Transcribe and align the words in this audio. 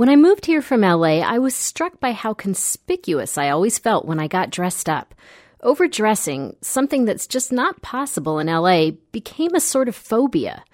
When 0.00 0.08
I 0.08 0.16
moved 0.16 0.46
here 0.46 0.62
from 0.62 0.80
LA, 0.80 1.20
I 1.20 1.40
was 1.40 1.54
struck 1.54 2.00
by 2.00 2.12
how 2.12 2.32
conspicuous 2.32 3.36
I 3.36 3.50
always 3.50 3.78
felt 3.78 4.06
when 4.06 4.18
I 4.18 4.28
got 4.28 4.48
dressed 4.48 4.88
up. 4.88 5.14
Overdressing, 5.62 6.56
something 6.62 7.04
that's 7.04 7.26
just 7.26 7.52
not 7.52 7.82
possible 7.82 8.38
in 8.38 8.46
LA, 8.46 8.92
became 9.12 9.54
a 9.54 9.60
sort 9.60 9.88
of 9.88 9.94
phobia. 9.94 10.64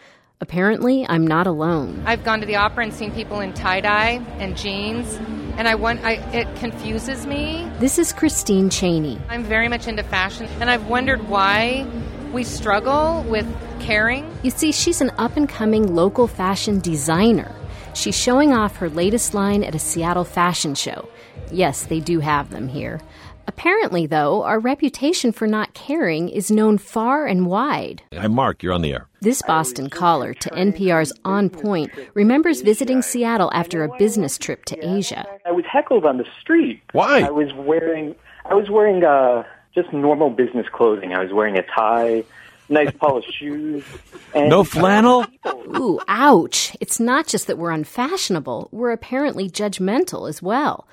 Apparently, 0.40 1.04
I'm 1.08 1.26
not 1.26 1.48
alone. 1.48 2.04
I've 2.06 2.22
gone 2.22 2.38
to 2.38 2.46
the 2.46 2.54
opera 2.54 2.84
and 2.84 2.94
seen 2.94 3.10
people 3.10 3.40
in 3.40 3.52
tie 3.52 3.80
dye 3.80 4.24
and 4.38 4.56
jeans, 4.56 5.12
and 5.58 5.66
I 5.66 5.74
want 5.74 6.04
I, 6.04 6.18
it 6.32 6.46
confuses 6.60 7.26
me. 7.26 7.68
This 7.80 7.98
is 7.98 8.12
Christine 8.12 8.70
Cheney. 8.70 9.20
I'm 9.28 9.42
very 9.42 9.66
much 9.66 9.88
into 9.88 10.04
fashion, 10.04 10.46
and 10.60 10.70
I've 10.70 10.86
wondered 10.86 11.28
why 11.28 11.84
we 12.32 12.44
struggle 12.44 13.24
with 13.24 13.44
caring. 13.80 14.32
You 14.44 14.52
see, 14.52 14.70
she's 14.70 15.00
an 15.00 15.10
up 15.18 15.36
and 15.36 15.48
coming 15.48 15.96
local 15.96 16.28
fashion 16.28 16.78
designer. 16.78 17.55
She's 17.96 18.14
showing 18.14 18.52
off 18.52 18.76
her 18.76 18.90
latest 18.90 19.32
line 19.32 19.64
at 19.64 19.74
a 19.74 19.78
Seattle 19.78 20.24
fashion 20.24 20.74
show. 20.74 21.08
Yes, 21.50 21.84
they 21.84 21.98
do 21.98 22.20
have 22.20 22.50
them 22.50 22.68
here. 22.68 23.00
Apparently, 23.48 24.06
though, 24.06 24.42
our 24.42 24.58
reputation 24.60 25.32
for 25.32 25.46
not 25.46 25.72
caring 25.72 26.28
is 26.28 26.50
known 26.50 26.76
far 26.76 27.24
and 27.26 27.46
wide. 27.46 28.02
Hi, 28.12 28.26
Mark, 28.26 28.62
you're 28.62 28.74
on 28.74 28.82
the 28.82 28.92
air. 28.92 29.06
This 29.22 29.40
Boston 29.40 29.88
caller 29.88 30.34
to 30.34 30.50
NPR's 30.50 31.10
On 31.24 31.48
Point 31.48 31.90
remembers 32.12 32.60
visiting 32.60 33.00
Seattle 33.00 33.50
after 33.54 33.82
a 33.82 33.96
business 33.96 34.36
trip 34.36 34.66
to 34.66 34.76
Asia. 34.86 35.24
I 35.46 35.52
was 35.52 35.64
heckled 35.64 36.04
on 36.04 36.18
the 36.18 36.26
street. 36.38 36.82
Why? 36.92 37.22
I 37.22 37.30
was 37.30 37.50
wearing 37.54 38.14
I 38.44 38.54
was 38.54 38.68
wearing 38.68 39.04
uh, 39.04 39.44
just 39.74 39.90
normal 39.94 40.28
business 40.28 40.66
clothing. 40.70 41.14
I 41.14 41.22
was 41.22 41.32
wearing 41.32 41.56
a 41.56 41.62
tie, 41.62 42.24
nice 42.68 42.90
polished 42.92 43.32
shoes. 43.38 43.84
And 44.34 44.48
No 44.48 44.64
flannel? 44.64 45.26
Ooh, 45.46 46.00
ouch. 46.08 46.76
It's 46.80 47.00
not 47.00 47.26
just 47.26 47.46
that 47.46 47.58
we're 47.58 47.70
unfashionable, 47.70 48.68
we're 48.72 48.92
apparently 48.92 49.48
judgmental 49.48 50.28
as 50.28 50.42
well. 50.42 50.86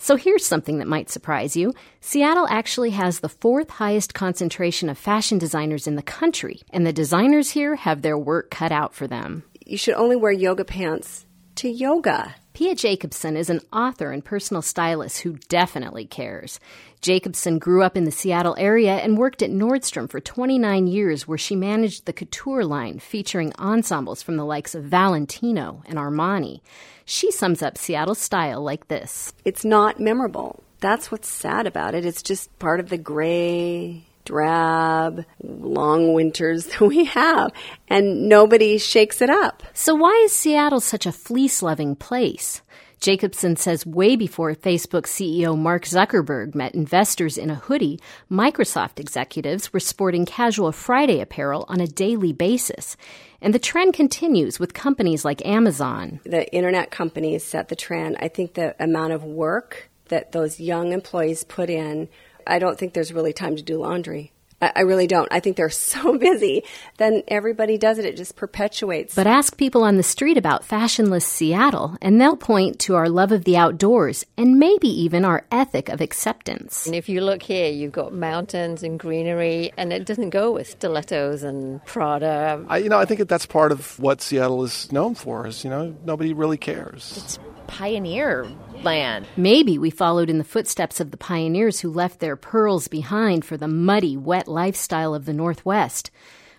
So 0.00 0.14
here's 0.14 0.46
something 0.46 0.78
that 0.78 0.86
might 0.86 1.10
surprise 1.10 1.56
you. 1.56 1.74
Seattle 2.00 2.46
actually 2.48 2.90
has 2.90 3.18
the 3.18 3.28
fourth 3.28 3.68
highest 3.68 4.14
concentration 4.14 4.88
of 4.88 4.96
fashion 4.96 5.38
designers 5.38 5.88
in 5.88 5.96
the 5.96 6.02
country, 6.02 6.62
and 6.70 6.86
the 6.86 6.92
designers 6.92 7.50
here 7.50 7.74
have 7.74 8.02
their 8.02 8.16
work 8.16 8.50
cut 8.50 8.70
out 8.70 8.94
for 8.94 9.08
them. 9.08 9.42
You 9.66 9.76
should 9.76 9.94
only 9.94 10.14
wear 10.14 10.30
yoga 10.30 10.64
pants 10.64 11.26
to 11.58 11.68
yoga. 11.68 12.36
Pia 12.54 12.76
Jacobson 12.76 13.36
is 13.36 13.50
an 13.50 13.60
author 13.72 14.12
and 14.12 14.24
personal 14.24 14.62
stylist 14.62 15.22
who 15.22 15.38
definitely 15.48 16.04
cares. 16.04 16.60
Jacobson 17.00 17.58
grew 17.58 17.82
up 17.82 17.96
in 17.96 18.04
the 18.04 18.12
Seattle 18.12 18.54
area 18.56 18.94
and 18.98 19.18
worked 19.18 19.42
at 19.42 19.50
Nordstrom 19.50 20.08
for 20.08 20.20
29 20.20 20.86
years, 20.86 21.26
where 21.26 21.36
she 21.36 21.56
managed 21.56 22.04
the 22.04 22.12
couture 22.12 22.64
line 22.64 23.00
featuring 23.00 23.52
ensembles 23.58 24.22
from 24.22 24.36
the 24.36 24.44
likes 24.44 24.76
of 24.76 24.84
Valentino 24.84 25.82
and 25.86 25.98
Armani. 25.98 26.60
She 27.04 27.32
sums 27.32 27.60
up 27.60 27.76
Seattle's 27.76 28.20
style 28.20 28.62
like 28.62 28.86
this 28.86 29.32
It's 29.44 29.64
not 29.64 29.98
memorable. 29.98 30.62
That's 30.78 31.10
what's 31.10 31.28
sad 31.28 31.66
about 31.66 31.96
it. 31.96 32.04
It's 32.04 32.22
just 32.22 32.56
part 32.60 32.78
of 32.78 32.88
the 32.88 32.98
gray, 32.98 34.04
drab, 34.28 35.24
long 35.42 36.12
winters 36.12 36.66
that 36.66 36.82
we 36.82 37.06
have, 37.06 37.50
and 37.88 38.28
nobody 38.28 38.76
shakes 38.76 39.22
it 39.22 39.30
up. 39.30 39.62
So, 39.72 39.94
why 39.94 40.12
is 40.24 40.32
Seattle 40.32 40.80
such 40.80 41.06
a 41.06 41.12
fleece 41.12 41.62
loving 41.62 41.96
place? 41.96 42.62
Jacobson 43.00 43.56
says 43.56 43.86
way 43.86 44.16
before 44.16 44.52
Facebook 44.54 45.04
CEO 45.06 45.56
Mark 45.56 45.84
Zuckerberg 45.84 46.54
met 46.54 46.74
investors 46.74 47.38
in 47.38 47.48
a 47.48 47.54
hoodie, 47.54 48.00
Microsoft 48.30 48.98
executives 48.98 49.72
were 49.72 49.80
sporting 49.80 50.26
casual 50.26 50.72
Friday 50.72 51.20
apparel 51.20 51.64
on 51.68 51.80
a 51.80 51.86
daily 51.86 52.32
basis. 52.32 52.96
And 53.40 53.54
the 53.54 53.60
trend 53.60 53.94
continues 53.94 54.58
with 54.58 54.74
companies 54.74 55.24
like 55.24 55.46
Amazon. 55.46 56.20
The 56.24 56.52
internet 56.52 56.90
companies 56.90 57.44
set 57.44 57.68
the 57.68 57.76
trend. 57.76 58.16
I 58.18 58.26
think 58.26 58.54
the 58.54 58.74
amount 58.82 59.12
of 59.12 59.22
work 59.22 59.88
that 60.08 60.32
those 60.32 60.58
young 60.58 60.92
employees 60.92 61.44
put 61.44 61.70
in, 61.70 62.08
I 62.48 62.58
don't 62.58 62.78
think 62.78 62.94
there's 62.94 63.12
really 63.12 63.32
time 63.32 63.56
to 63.56 63.62
do 63.62 63.78
laundry. 63.78 64.32
I, 64.60 64.72
I 64.76 64.80
really 64.80 65.06
don't. 65.06 65.28
I 65.30 65.40
think 65.40 65.56
they're 65.56 65.70
so 65.88 66.18
busy. 66.18 66.64
Then 66.96 67.22
everybody 67.28 67.78
does 67.78 67.98
it. 67.98 68.04
It 68.04 68.16
just 68.16 68.36
perpetuates. 68.36 69.14
But 69.14 69.26
ask 69.26 69.56
people 69.56 69.82
on 69.82 69.96
the 69.96 70.02
street 70.02 70.36
about 70.36 70.64
fashionless 70.64 71.24
Seattle, 71.24 71.96
and 72.02 72.20
they'll 72.20 72.36
point 72.36 72.78
to 72.80 72.94
our 72.96 73.08
love 73.08 73.32
of 73.32 73.44
the 73.44 73.56
outdoors 73.56 74.24
and 74.36 74.58
maybe 74.58 74.88
even 74.88 75.24
our 75.24 75.44
ethic 75.50 75.88
of 75.88 76.00
acceptance. 76.00 76.86
And 76.86 76.94
if 76.94 77.08
you 77.08 77.20
look 77.20 77.42
here, 77.42 77.70
you've 77.70 77.92
got 77.92 78.12
mountains 78.12 78.82
and 78.82 78.98
greenery, 78.98 79.72
and 79.76 79.92
it 79.92 80.04
doesn't 80.06 80.30
go 80.30 80.52
with 80.52 80.68
stilettos 80.68 81.42
and 81.42 81.84
Prada. 81.84 82.64
I, 82.68 82.78
you 82.78 82.88
know, 82.88 82.98
I 82.98 83.04
think 83.04 83.18
that 83.18 83.28
that's 83.28 83.46
part 83.46 83.72
of 83.72 83.98
what 83.98 84.20
Seattle 84.20 84.64
is 84.64 84.90
known 84.92 85.14
for. 85.14 85.46
Is 85.46 85.64
you 85.64 85.70
know, 85.70 85.94
nobody 86.04 86.32
really 86.32 86.58
cares. 86.58 87.14
It's 87.16 87.38
pioneer 87.68 88.48
land. 88.82 89.26
Maybe 89.36 89.78
we 89.78 89.90
followed 89.90 90.28
in 90.28 90.38
the 90.38 90.44
footsteps 90.44 90.98
of 90.98 91.12
the 91.12 91.16
pioneers 91.16 91.80
who 91.80 91.90
left 91.90 92.18
their 92.18 92.34
pearls 92.34 92.88
behind 92.88 93.44
for 93.44 93.56
the 93.56 93.68
muddy, 93.68 94.16
wet 94.16 94.48
lifestyle 94.48 95.14
of 95.14 95.24
the 95.24 95.32
Northwest. 95.32 96.10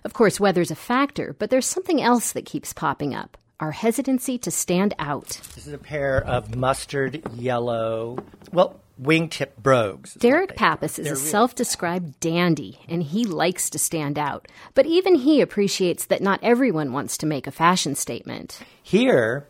Of 0.06 0.14
course, 0.14 0.40
weather's 0.40 0.72
a 0.72 0.76
factor, 0.76 1.36
but 1.38 1.50
there's 1.50 1.66
something 1.66 2.02
else 2.02 2.32
that 2.32 2.46
keeps 2.46 2.72
popping 2.72 3.14
up 3.14 3.38
our 3.60 3.72
hesitancy 3.72 4.38
to 4.38 4.52
stand 4.52 4.94
out. 5.00 5.40
This 5.56 5.68
is 5.68 5.74
a 5.74 5.78
pair 5.78 6.24
of 6.24 6.56
mustard 6.56 7.22
yellow, 7.34 8.18
well, 8.54 8.80
wingtip 9.02 9.58
brogues. 9.62 10.14
Derek 10.16 10.56
Pappas 10.56 10.98
is 11.00 11.06
they're 11.06 11.14
a 11.14 11.18
really- 11.18 11.30
self 11.30 11.56
described 11.56 12.20
dandy, 12.20 12.80
and 12.88 13.04
he 13.04 13.26
likes 13.26 13.70
to 13.72 13.80
stand 13.80 14.18
out. 14.18 14.48
But 14.76 14.86
even 14.86 15.16
he 15.16 15.42
appreciates 15.42 16.06
that 16.06 16.22
not 16.22 16.40
everyone 16.42 16.94
wants 16.94 17.18
to 17.18 17.26
make 17.26 17.48
a 17.48 17.52
fashion 17.52 17.96
statement. 17.96 18.60
Here, 18.82 19.46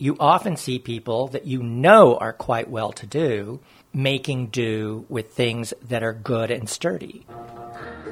you 0.00 0.16
often 0.18 0.56
see 0.56 0.78
people 0.78 1.28
that 1.28 1.46
you 1.46 1.62
know 1.62 2.16
are 2.16 2.32
quite 2.32 2.70
well 2.70 2.90
to 2.92 3.06
do 3.06 3.60
making 3.92 4.46
do 4.46 5.04
with 5.08 5.32
things 5.32 5.74
that 5.88 6.02
are 6.02 6.12
good 6.12 6.50
and 6.50 6.68
sturdy. 6.68 7.26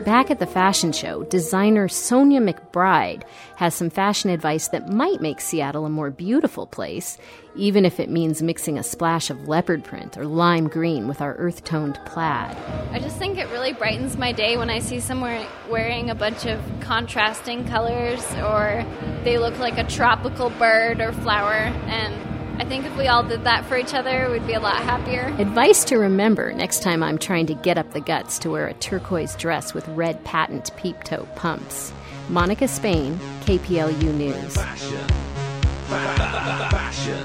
Back 0.04 0.30
at 0.30 0.38
the 0.38 0.46
fashion 0.46 0.92
show, 0.92 1.24
designer 1.24 1.88
Sonia 1.88 2.40
McBride 2.40 3.24
has 3.56 3.74
some 3.74 3.90
fashion 3.90 4.30
advice 4.30 4.68
that 4.68 4.92
might 4.92 5.20
make 5.20 5.40
Seattle 5.40 5.86
a 5.86 5.90
more 5.90 6.10
beautiful 6.10 6.66
place, 6.66 7.18
even 7.56 7.84
if 7.84 7.98
it 7.98 8.08
means 8.08 8.40
mixing 8.40 8.78
a 8.78 8.84
splash 8.84 9.28
of 9.28 9.48
leopard 9.48 9.82
print 9.82 10.16
or 10.16 10.24
lime 10.24 10.68
green 10.68 11.08
with 11.08 11.20
our 11.20 11.34
earth 11.34 11.64
toned 11.64 11.98
plaid. 12.06 12.56
I 12.92 13.00
just 13.00 13.18
think 13.18 13.38
it 13.38 13.48
really 13.48 13.72
brightens 13.72 14.16
my 14.16 14.30
day 14.30 14.56
when 14.56 14.70
I 14.70 14.78
see 14.78 15.00
someone 15.00 15.44
wearing 15.68 16.10
a 16.10 16.14
bunch 16.14 16.46
of 16.46 16.60
contrasting 16.80 17.66
colors 17.66 18.24
or 18.36 18.86
they 19.24 19.36
look 19.38 19.58
like 19.58 19.78
a 19.78 19.84
tropical 19.84 20.50
bird 20.50 21.00
or 21.00 21.12
flower. 21.12 21.52
And 21.52 22.37
I 22.60 22.64
think 22.64 22.84
if 22.84 22.96
we 22.96 23.06
all 23.06 23.22
did 23.22 23.44
that 23.44 23.64
for 23.66 23.76
each 23.76 23.94
other, 23.94 24.28
we'd 24.30 24.44
be 24.44 24.54
a 24.54 24.60
lot 24.60 24.82
happier. 24.82 25.32
Advice 25.38 25.84
to 25.84 25.96
remember 25.96 26.52
next 26.52 26.82
time 26.82 27.04
I'm 27.04 27.16
trying 27.16 27.46
to 27.46 27.54
get 27.54 27.78
up 27.78 27.92
the 27.92 28.00
guts 28.00 28.36
to 28.40 28.50
wear 28.50 28.66
a 28.66 28.74
turquoise 28.74 29.36
dress 29.36 29.74
with 29.74 29.86
red 29.88 30.24
patent 30.24 30.76
peep 30.76 31.04
toe 31.04 31.28
pumps. 31.36 31.92
Monica 32.28 32.66
Spain, 32.66 33.16
KPLU 33.42 34.12
News. 34.12 34.56
Fashion, 34.56 35.08
fashion, 35.86 37.24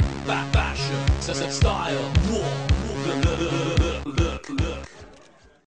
fashion, 0.54 1.52
style. 1.52 2.63